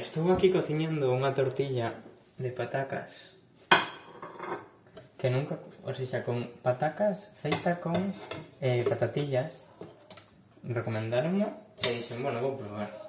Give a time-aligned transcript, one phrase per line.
[0.00, 2.00] estou aquí cociñando unha tortilla
[2.40, 3.36] de patacas
[5.20, 8.16] que nunca, o sea, con patacas feita con
[8.64, 9.76] eh, patatillas.
[10.64, 11.48] Recomendaronme
[11.84, 13.00] e dixen, bueno, vou probar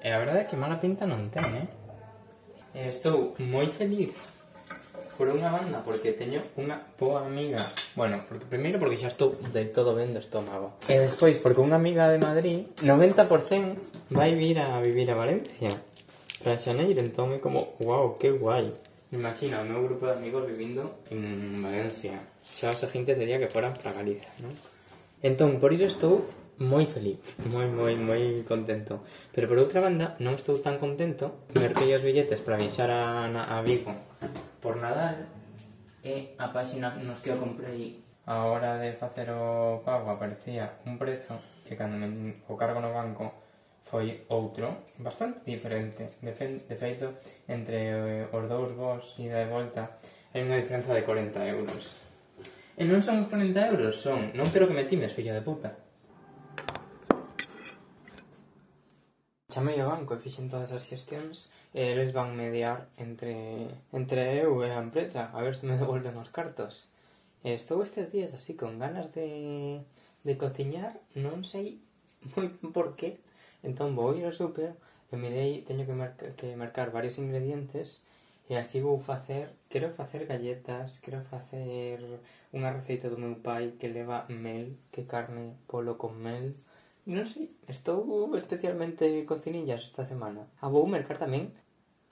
[0.00, 1.68] e a verdade é que mala pinta non ten, eh?
[2.72, 4.16] e estou moi feliz
[5.20, 7.60] por unha banda porque teño unha boa amiga.
[7.92, 10.80] Bueno, porque primeiro porque xa estou de todo ben do estómago.
[10.88, 15.76] E despois porque unha amiga de Madrid 90% vai vir a vivir a Valencia.
[16.44, 18.72] Rajaneira, entón é como, wow, que guai.
[19.12, 22.16] Imagina o meu grupo de amigos vivindo en Valencia.
[22.40, 24.54] Xa o seguinte sería que foran para Galicia, non?
[25.20, 26.24] Entón, por iso estou
[26.60, 29.04] moi feliz, moi, moi, moi contento.
[29.32, 31.48] Pero por outra banda, non estou tan contento.
[31.56, 33.92] Merquei os billetes para viaxar a, a Vigo
[34.60, 35.28] por Nadal
[36.04, 40.96] e a páxina nos que eu comprei a hora de facer o pago aparecía un
[40.96, 41.36] prezo
[41.68, 43.49] e cando me, o cargo no banco
[43.84, 46.20] foi outro, bastante diferente.
[46.22, 47.14] De, fe, de feito,
[47.48, 49.98] entre eh, os dous vos ida e volta,
[50.32, 51.98] hai unha diferenza de 40 euros.
[52.78, 54.32] E non son 40 euros, son...
[54.38, 55.76] Non quero que me times, filla de puta.
[59.50, 64.62] Chamei ao banco e fixen todas as xestións e eles van mediar entre, entre eu
[64.62, 66.94] e a empresa a ver se me devolven os cartos.
[67.42, 69.82] E estou estes días así con ganas de,
[70.22, 71.82] de cociñar, non sei
[72.38, 73.18] moi por qué,
[73.62, 74.72] Entón vou ir ao super
[75.12, 77.88] e mirei, teño que, mar que marcar varios ingredientes
[78.50, 82.02] e así vou facer, quero facer galletas, quero facer
[82.56, 86.58] unha receita do meu pai que leva mel, que carne polo con mel.
[87.06, 88.02] Non sei, estou
[88.34, 90.42] especialmente cocinillas esta semana.
[90.58, 91.54] A vou mercar tamén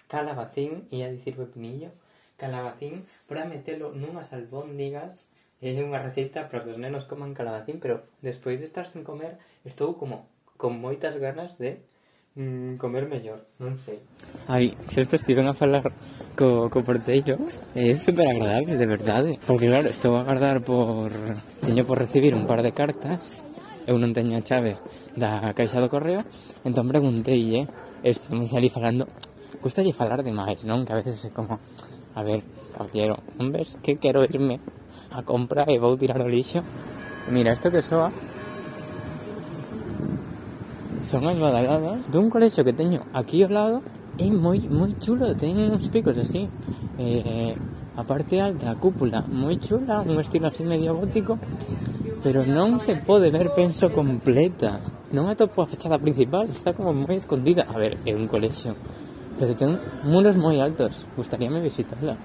[0.06, 1.91] calabacín, ia dicir pepinillo,
[2.38, 2.94] calabacín
[3.26, 5.34] para metelo nunhas albóndigas.
[5.58, 9.42] É unha receita para que os nenos coman calabacín, pero despois de estar sen comer
[9.66, 11.78] estou como con moitas ganas de
[12.34, 14.03] mm, comer mellor, non sei.
[14.51, 15.94] Ai, se estes tiven a falar
[16.34, 17.38] co, co porteiro,
[17.78, 19.31] é super agradable, de verdade.
[19.34, 19.41] Eh.
[19.47, 21.15] Porque claro, estou a agardar por...
[21.62, 23.47] Teño por recibir un par de cartas,
[23.87, 24.77] eu non teño a chave
[25.15, 26.21] da caixa do correo,
[26.66, 27.71] entón pregunteille,
[28.03, 29.06] este me salí falando,
[29.62, 30.82] gustalle falar demais, non?
[30.82, 31.62] Que a veces é como,
[32.12, 32.43] a ver,
[32.75, 34.59] caballero, non ves que quero irme
[35.15, 36.66] a compra e vou tirar o lixo?
[37.31, 38.12] Mira, isto que soa
[41.08, 43.76] son as badaladas dun colexo que teño aquí ao lado.
[44.19, 46.44] É moi moi chulo, ten uns picos así
[46.98, 47.54] eh,
[47.96, 51.38] a parte alta, cúpula moi chula, un estilo así medio gótico
[52.20, 54.82] pero non se pode ver penso completa.
[55.14, 57.64] Non atopo a fachada principal está como moi escondida.
[57.64, 58.76] A ver, é un colexo
[59.38, 62.19] pero ten muros moi altos gustaríame visitarla